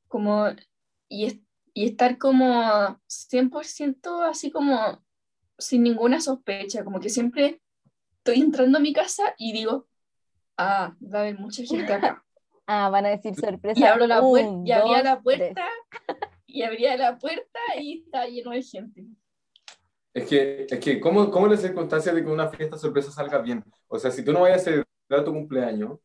[0.08, 0.46] como
[1.10, 1.40] y, es-
[1.74, 5.04] y estar como 100% así como
[5.58, 7.60] sin ninguna sospecha, como que siempre
[8.20, 9.88] estoy entrando a mi casa y digo,
[10.58, 12.24] ah, va a haber mucha gente acá.
[12.68, 13.78] Ah, van a decir sorpresa.
[13.78, 15.22] Y abro la puerta, Un, y abría dos, la tres.
[15.24, 15.66] puerta,
[16.46, 19.06] y abría la puerta y está lleno de gente.
[20.14, 23.64] Es que, es que ¿cómo, ¿cómo las circunstancias de que una fiesta sorpresa salga bien?
[23.88, 26.00] O sea, si tú no vayas a celebrar tu cumpleaños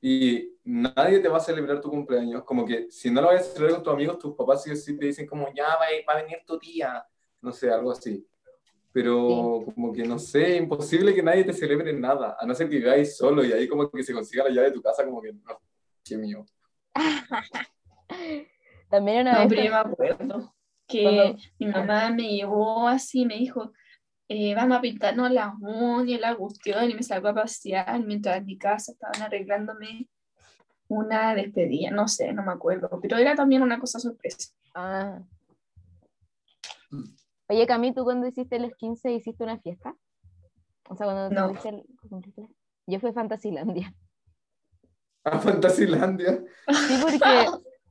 [0.00, 3.52] y nadie te va a celebrar tu cumpleaños, como que si no lo vayas a
[3.52, 6.18] celebrar con tus amigos, tus papás sí sí te dicen como, ya va, a- va
[6.18, 7.06] a venir tu tía,
[7.40, 8.26] no sé, algo así.
[8.92, 12.76] Pero como que no sé, imposible que nadie te celebre nada, a no ser que
[12.78, 15.32] viváis solo y ahí como que se consiga la llave de tu casa, como que
[15.32, 15.60] no,
[16.04, 16.44] qué mío.
[18.90, 19.48] También una No, vez.
[19.48, 20.53] pero yo me acuerdo
[20.86, 23.72] que Cuando- mi mamá me llevó así, me dijo,
[24.28, 28.46] eh, vamos a pintarnos las uñas, la cuestión, y me sacó a pasear mientras en
[28.46, 30.08] mi casa estaban arreglándome
[30.88, 34.50] una despedida, no sé, no me acuerdo, pero era también una cosa sorpresa.
[34.74, 35.20] Ah.
[37.48, 39.94] Oye, Cami, ¿tú cuando hiciste los 15 hiciste una fiesta?
[40.88, 41.48] O sea, cuando No.
[41.48, 42.48] tuviste el- cumpliste-
[42.86, 43.94] Yo fui a Fantasilandia.
[45.24, 46.44] A Fantasilandia.
[46.86, 47.46] Sí, porque,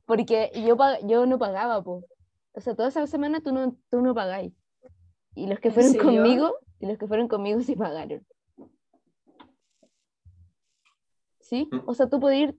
[0.06, 2.04] porque yo, yo no pagaba, po.
[2.54, 4.52] O sea, toda esa semana tú no, tú no pagáis.
[5.34, 8.24] Y los que ¿En fueron conmigo, y los que fueron conmigo sí pagaron.
[11.40, 11.68] ¿Sí?
[11.70, 11.80] Mm.
[11.86, 12.58] O sea, tú puedes ir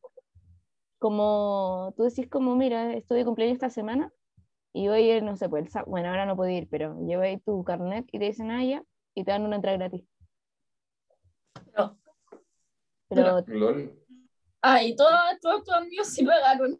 [0.99, 4.11] como, tú decís como, mira, estoy de cumpleaños esta semana,
[4.73, 7.23] y voy a ir, no sé, pues, el bueno, ahora no puedo ir, pero lleva
[7.23, 10.03] ahí tu carnet y te dicen, ah, ya, y te dan una entrada gratis.
[11.77, 11.97] No.
[13.07, 13.45] Pero.
[14.61, 16.77] Ah, y todos todos tus amigos sí pagaron.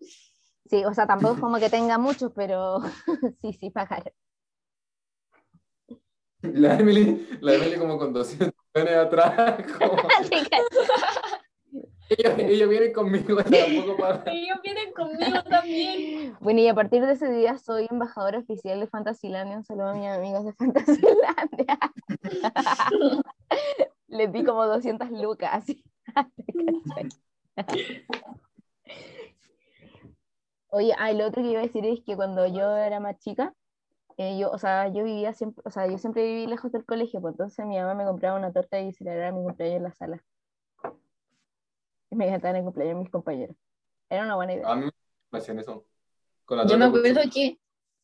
[0.69, 2.81] Sí, o sea, tampoco es como que tenga muchos, pero
[3.41, 4.13] sí, sí pagaron.
[6.41, 9.97] La Emily, la Emily como con 200 millones atrás, como,
[12.07, 14.31] ellos, ellos vienen conmigo, tampoco para...
[14.31, 16.37] Ellos vienen conmigo también.
[16.39, 19.57] Bueno, y a partir de ese día soy embajadora oficial de Fantasylandia.
[19.57, 21.79] Un saludo a mis amigos de Fantasylandia.
[24.07, 25.65] Les di como 200 lucas.
[30.75, 33.53] Oye, ah, lo otro que iba a decir es que cuando yo era más chica,
[34.17, 37.21] eh, yo, o sea, yo vivía siempre, o sea, yo siempre viví lejos del colegio,
[37.21, 40.23] pues entonces mi mamá me compraba una torta y celebraba mi cumpleaños en la sala.
[42.09, 43.55] Y me cantaban el cumpleaños mis compañeros.
[44.09, 44.69] Era una buena idea.
[44.69, 44.89] A mí
[45.31, 45.85] me hacían eso.
[46.43, 47.57] Con la Yo me acuerdo que,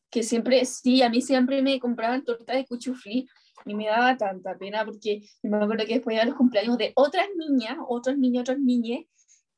[0.10, 3.28] que siempre, sí, a mí siempre me compraban torta de cuchuflí
[3.66, 7.28] y me daba tanta pena porque me acuerdo que después a los cumpleaños de otras
[7.36, 9.02] niñas, otros niños, otras niñas,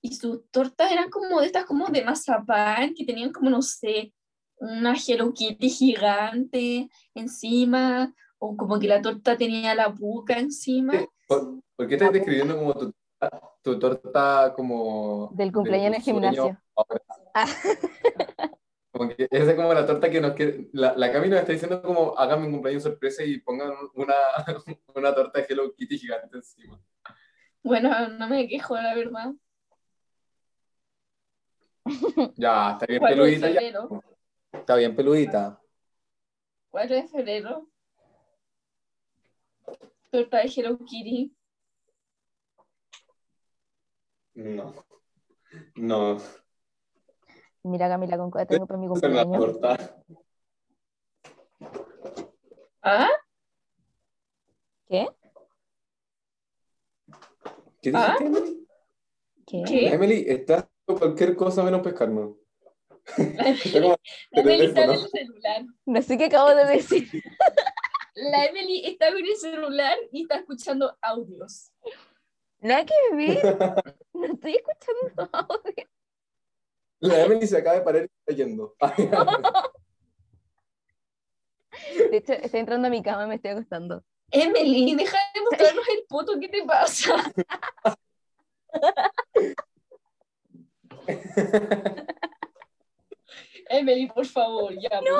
[0.03, 4.13] y sus tortas eran como de estas, como de mazapán, que tenían como, no sé,
[4.57, 10.93] una Hello Kitty gigante encima, o como que la torta tenía la buca encima.
[11.25, 12.93] ¿Por, por qué estás describiendo como tu,
[13.61, 15.31] tu torta como...
[15.35, 16.61] Del cumpleaños en el gimnasio.
[17.33, 17.47] Ah.
[18.91, 20.69] Como que esa es como la torta que nos quiere...
[20.71, 24.13] La, la Cami nos está diciendo como háganme un cumpleaños sorpresa y pongan una,
[24.93, 26.79] una torta de Hello Kitty gigante encima.
[27.63, 29.33] Bueno, no me quejo, la verdad.
[32.35, 33.87] Ya, está bien 4 de peludita ya.
[34.53, 35.61] Está bien peludita.
[36.69, 37.67] 4 de febrero.
[40.11, 41.35] Torta de Hello Kitty.
[44.35, 44.73] No.
[45.75, 46.17] No.
[47.63, 49.39] Mira, Camila, con cuál tengo para mi cumpleaños.
[49.39, 49.77] torta.
[52.81, 53.09] ¿Ah?
[54.87, 55.07] ¿Qué?
[57.81, 58.15] ¿Qué ¿Ah?
[58.17, 58.67] dijiste, Emily?
[59.45, 59.63] ¿Qué?
[59.65, 59.93] ¿Qué?
[59.93, 62.37] Emily, estás cualquier cosa menos Está como
[64.31, 64.93] Emily está en teléfono.
[64.93, 65.61] el celular.
[65.85, 67.09] No sé qué acabo de decir.
[68.15, 71.71] La Emily está con el celular y está escuchando audios.
[72.59, 73.57] Nada que ver.
[74.13, 75.87] No estoy escuchando audio.
[76.99, 78.75] La Emily se acaba de parar y está yendo.
[82.11, 84.03] De hecho, estoy entrando a mi cama y me estoy acostando.
[84.31, 87.33] Emily, deja de mostrarnos el poto, ¿qué te pasa?
[93.69, 94.89] Emily, por favor, ya.
[95.01, 95.17] No,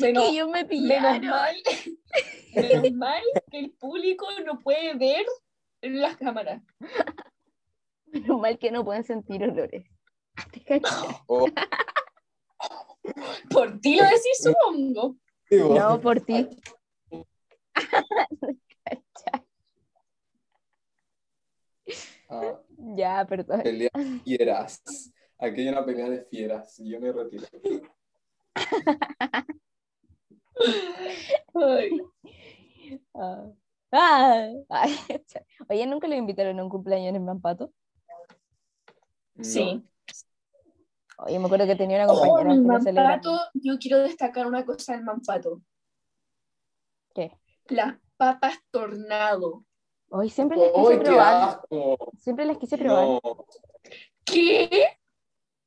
[0.00, 1.26] menos, Chiquillos me menos pillaron.
[1.26, 1.56] mal,
[2.54, 5.24] menos mal que el público no puede ver
[5.82, 6.62] en las cámaras.
[8.06, 9.84] Menos mal que no pueden sentir olores.
[10.52, 10.80] ¿Te?
[11.28, 11.46] Oh,
[13.50, 15.16] Por ti lo decís, supongo.
[15.50, 16.46] No, por ti.
[22.28, 22.58] ah,
[22.96, 23.62] Ya, perdón.
[23.62, 24.82] pelea de fieras.
[25.38, 26.78] Aquí hay una pelea de fieras.
[26.80, 27.44] y Yo me retiro.
[31.54, 31.90] Ay,
[33.14, 33.44] Ah.
[33.92, 34.92] Ah, ay,
[35.68, 37.72] Oye, ¿nunca lo invitaron a un cumpleaños en Mampato?
[39.40, 39.82] Sí.
[41.18, 43.16] Oye, me acuerdo que tenía una Oh, compañera en lo celebraba.
[43.16, 45.62] Mampato, yo quiero destacar una cosa del Mampato.
[47.14, 47.32] ¿Qué?
[47.68, 49.64] Las papas tornado.
[50.10, 51.48] Hoy siempre les quise ¡Ay, qué probar.
[51.48, 51.96] asco!
[52.18, 53.06] Siempre les quise probar.
[53.06, 53.20] No,
[54.24, 54.98] ¿Qué?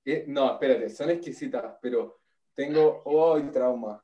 [0.05, 2.19] Eh, no, espérate, son exquisitas, pero
[2.55, 4.03] tengo hoy trauma.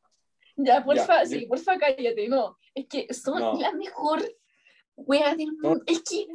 [0.56, 2.58] Ya, porfa, Ya, sí, yo- porfa, cállate, no.
[2.74, 3.60] Es que son No.
[3.60, 4.22] la mejor
[4.96, 5.84] wea del mundo.
[5.86, 6.28] Es que.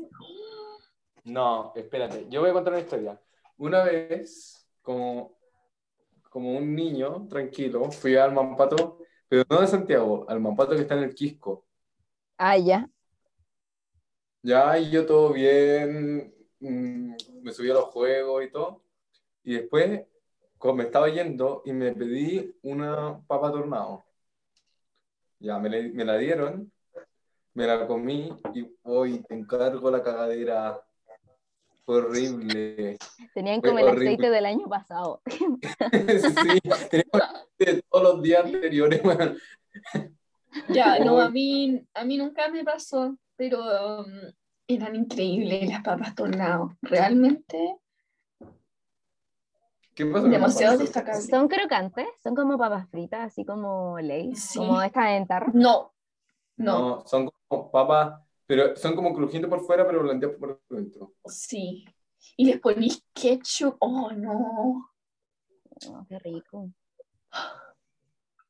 [1.24, 3.20] No, espérate, yo voy a contar una historia.
[3.58, 5.38] Una vez, como,
[6.30, 8.98] como un niño tranquilo, fui al Mampato,
[9.28, 11.66] pero no de Santiago, al Mampato que está en el Quisco.
[12.38, 12.88] Ah, ya.
[14.42, 18.82] Ya, y yo todo bien, mm, me subí a los juegos y todo.
[19.43, 20.03] Y después,
[20.59, 24.05] como me estaba yendo y me pedí una papa tornado.
[25.38, 26.70] Ya, me, la- me la dieron,
[27.55, 30.82] me la comí y hoy te encargo la cagadera.
[31.86, 32.99] Fue horrible.
[33.34, 34.09] Tenían como el horrible.
[34.11, 35.22] aceite del año pasado.
[35.93, 36.61] Sí,
[36.91, 39.03] tenía de todos los días anteriores.
[40.68, 43.61] Ya, no, a mí, a mí nunca me pasó, pero
[44.01, 44.07] um,
[44.66, 46.76] eran increíbles las papas tornado.
[46.82, 47.76] Realmente
[50.07, 51.26] ¿Qué pasa demasiado destacables.
[51.26, 54.59] Son crocantes, son como papas fritas, así como ley, Sí.
[54.59, 55.51] como esta en tarro.
[55.55, 55.92] No,
[56.57, 61.12] no, No, son como papas, pero son como crujientes por fuera, pero blandeadas por dentro.
[61.26, 61.84] sí.
[62.36, 63.76] Y les ponís ketchup.
[63.80, 64.90] Oh, no.
[65.88, 66.70] Oh, qué rico.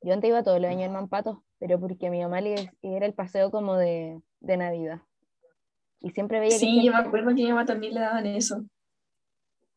[0.02, 3.06] Yo antes iba todos los años en Mampato, pero porque a mi mamá le era
[3.06, 5.02] el paseo como de, de Navidad.
[6.00, 8.64] Y siempre veía que Sí, yo me acuerdo que mi mamá también le daban eso.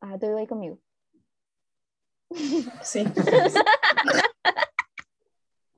[0.00, 0.78] Ah, tú ibas ahí conmigo.
[2.82, 3.04] Sí.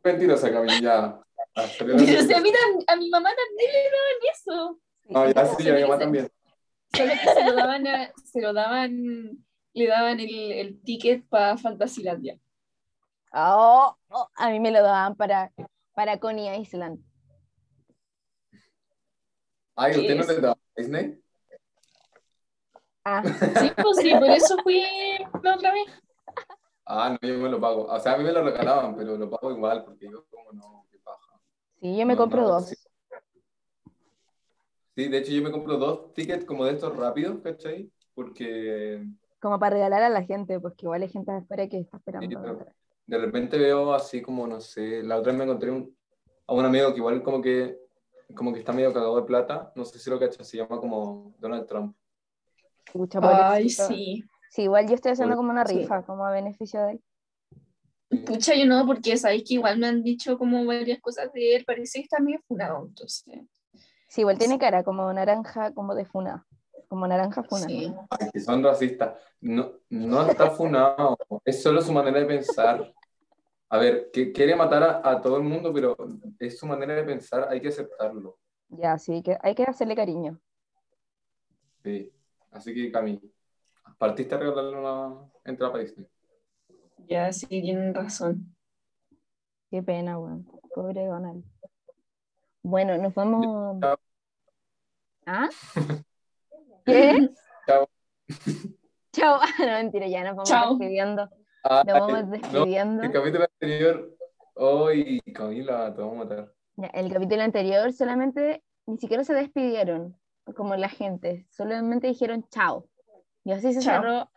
[0.02, 1.20] Mentirosa, Camila, ya.
[1.78, 2.50] Salió la Pero si a, mí
[2.98, 4.80] mi mamá también le daban eso.
[5.09, 6.30] No, ya sí, a mi mamá también.
[6.94, 9.44] Solo que se lo daban, a- se lo daban,
[9.74, 12.38] le daban el, el ticket para Fantasilandia.
[13.32, 15.52] Oh, oh, a mí me lo daban para,
[15.94, 17.00] para Coney Island.
[19.74, 20.28] Ay, ¿Qué ¿usted no es?
[20.28, 21.20] le da Disney?
[23.04, 23.22] Ah,
[23.61, 24.82] Sí, pues sí, por eso fui
[25.42, 25.86] la otra vez.
[26.87, 27.84] Ah, no, yo me lo pago.
[27.87, 30.87] O sea, a mí me lo regalaban, pero lo pago igual, porque yo como no,
[30.91, 31.41] qué paja.
[31.80, 32.68] sí, yo me No, compro no, dos.
[32.68, 32.76] Sí.
[34.95, 37.91] Sí, de hecho yo me compro dos tickets como de estos rápidos, ¿cachai?
[38.14, 39.05] Porque
[39.41, 42.41] Como para regalar a la gente, porque igual hay gente afuera que está esperando.
[42.41, 42.66] Sí,
[43.07, 45.95] de repente veo así como, no sé, la otra vez me encontré un-
[46.47, 47.78] a un amigo que igual como que,
[48.34, 51.34] como que está medio cagado de plata, no sé si lo cachas, se llama como
[51.39, 51.95] Donald Trump.
[53.20, 54.24] Ay, sí.
[54.51, 55.78] Sí, igual yo estoy haciendo como una Sí.
[55.78, 57.03] rifa, como a beneficio de él.
[58.24, 61.64] Pucha, yo no, porque sabéis que igual me han dicho como varias cosas de él,
[61.64, 63.24] parece que está medio funado, entonces.
[64.09, 66.47] Sí, igual tiene cara como naranja, como de funa.
[66.88, 67.66] Como naranja funa.
[67.66, 67.92] Sí.
[68.11, 69.20] Ay, que son racistas.
[69.40, 72.92] No, no está funado, es solo su manera de pensar.
[73.68, 75.97] A ver, que quiere matar a, a todo el mundo, pero
[76.38, 78.38] es su manera de pensar, hay que aceptarlo.
[78.68, 80.40] Ya, sí, que hay que hacerle cariño.
[81.82, 82.12] Sí.
[82.53, 83.20] Así que, Cami,
[83.99, 86.07] partiste a regalarle una entrada para Disney.
[87.09, 88.55] Ya, sí, tienen razón.
[89.70, 90.47] Qué pena, weón.
[90.74, 91.44] Pobre Donald.
[92.62, 93.80] Bueno, nos vamos.
[93.80, 93.97] Chao.
[95.26, 95.49] ¿Ah?
[96.84, 97.30] ¿Qué?
[97.66, 97.88] Chao.
[99.12, 99.40] Chao.
[99.59, 100.70] No, mentira, ya nos vamos Chao.
[100.76, 101.30] despidiendo.
[101.62, 103.03] Ay, Nos vamos no, despidiendo.
[103.03, 104.16] el capítulo anterior,
[104.55, 106.53] hoy, Camila, te vamos a matar.
[106.76, 110.16] Ya, el capítulo anterior solamente ni siquiera se despidieron
[110.55, 112.86] como la gente, solamente dijeron chao.
[113.47, 114.03] Y así se Chao.
[114.03, 114.30] cerró.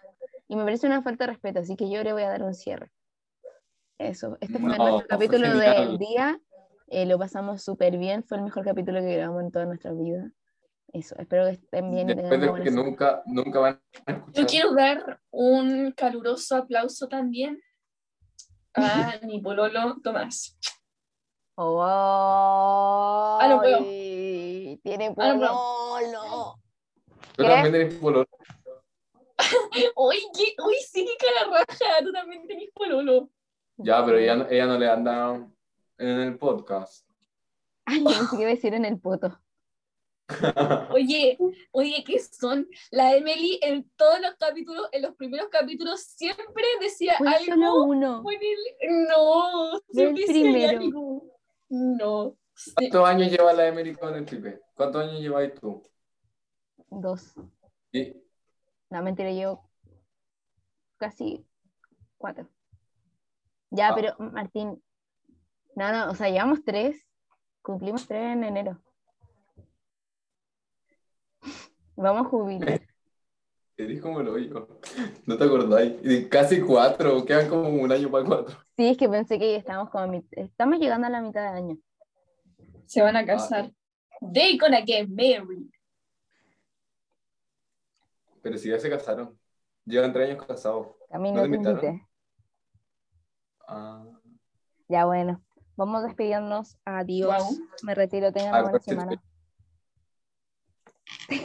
[0.47, 2.53] Y me parece una falta de respeto, así que yo le voy a dar un
[2.53, 2.91] cierre.
[3.97, 6.39] Eso, este fue No, nuestro fue capítulo del día.
[6.89, 10.31] Eh, lo pasamos súper bien, fue el mejor capítulo que grabamos en toda nuestra vida.
[10.93, 14.41] Eso, espero que estén bien Después de que nunca, nunca van a escuchar.
[14.43, 17.59] Yo quiero dar un caluroso aplauso también
[18.75, 20.55] a mi pololo Tomás.
[21.55, 23.79] Oh, Ah, no puedo.
[23.79, 25.39] Tiene Ah, no puedo.
[25.39, 26.55] pololo.
[27.35, 28.27] Tú también eres pololo.
[29.95, 33.29] Uy, qué, uy, sí, qué cara raja, tú también tenés pololo.
[33.77, 35.47] Ya, pero ella, no- ella no le anda
[35.97, 37.05] en el podcast.
[37.85, 39.39] Ay, no qué iba a decir en el poto.
[40.91, 41.37] Oye,
[41.71, 42.67] oye, ¿qué son?
[42.91, 47.83] La Emily en todos los capítulos, en los primeros capítulos, siempre decía Fue solo algo.
[47.85, 48.21] uno.
[48.23, 50.79] con el- No, siempre decía primero.
[50.81, 51.23] algo.
[51.69, 52.37] No.
[52.75, 54.61] ¿Cuántos años lleva la Emily con el tripe?
[54.75, 55.89] ¿Cuántos años lleváis tú?
[56.91, 57.33] Dos.
[57.91, 58.13] Y,
[58.89, 59.63] No, mentira, yo
[60.97, 61.45] casi
[62.17, 62.47] cuatro.
[63.71, 63.95] Ya, Ah.
[63.95, 64.81] pero Martín,
[65.75, 67.05] no, no, o sea, llevamos tres,
[67.61, 68.81] cumplimos tres en enero.
[71.95, 72.81] Vamos a jubilar.
[73.77, 74.67] Eres como lo yo.
[75.25, 75.93] No te acordáis.
[76.03, 78.57] Y casi cuatro, quedan como un año para cuatro.
[78.75, 81.77] Sí, es que pensé que ya estábamos como estamos llegando a la mitad de año.
[82.85, 83.71] Se van a casar.
[84.33, 85.69] They gonna get married.
[88.41, 89.37] Pero si ya se casaron.
[89.85, 90.87] Llevan tres años casados.
[91.09, 92.07] Camino ¿No te te.
[93.67, 94.05] Ah,
[94.87, 95.41] Ya bueno,
[95.75, 96.77] vamos a despedirnos.
[96.85, 97.59] Adiós.
[97.83, 99.23] Me retiro, tengan Ah, una buena semana.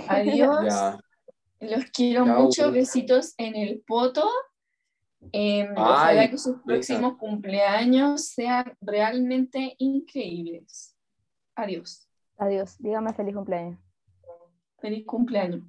[0.09, 0.65] Adiós.
[0.65, 0.99] ya.
[1.61, 2.71] Los quiero mucho.
[2.71, 4.29] Besitos en el poto.
[5.33, 10.95] Ay, ojalá que sus próximos cumpleaños sean realmente increíbles.
[11.55, 12.09] Adiós.
[12.37, 12.77] Adiós.
[12.79, 13.79] Dígame feliz cumpleaños.
[14.81, 15.63] Feliz cumpleaños.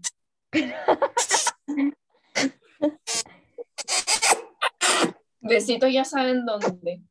[5.42, 7.02] Besitos ya saben dónde.